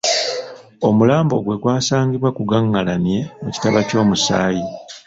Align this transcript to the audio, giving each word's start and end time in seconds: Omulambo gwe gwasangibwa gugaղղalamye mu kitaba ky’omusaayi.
Omulambo 0.87 1.35
gwe 1.45 1.55
gwasangibwa 1.61 2.29
gugaղղalamye 2.37 3.19
mu 3.43 3.49
kitaba 3.53 3.79
ky’omusaayi. 3.87 4.63